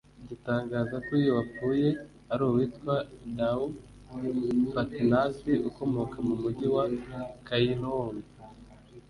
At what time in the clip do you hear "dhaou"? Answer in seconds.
3.37-3.67